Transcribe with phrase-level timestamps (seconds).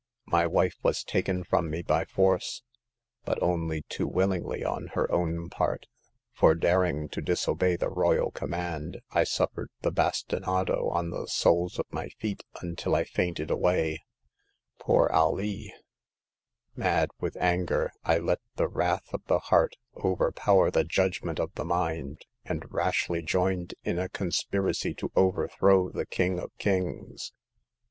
[0.25, 2.63] My wife was taken from me by force,
[3.23, 5.85] but only too willingly on her ow^n part.
[6.33, 11.77] For daring to dis obey the royal command I suffered the bastinado on the soles
[11.77, 15.07] of my feet until I fainted away^*' The Tenth Customer.
[15.07, 15.73] 261" Poor Alee!
[16.09, 16.43] '*"
[16.89, 21.63] Mad with anger, I let the wrath of the heart overpower the judgment of the
[21.65, 27.33] mind, and rashly joined in a conspiracy to overthrow the King of Kings.